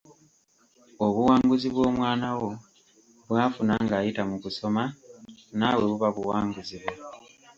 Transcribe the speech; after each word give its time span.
Obuwanguzi 1.05 1.67
bw'omwana 1.73 2.29
wo, 2.39 2.51
bw'afuna 3.27 3.73
ngayita 3.85 4.21
mu 4.29 4.37
kusoma, 4.43 4.83
naawe 5.57 5.81
buba 5.91 6.09
buwanguzi 6.15 6.75
bwo. 6.81 6.93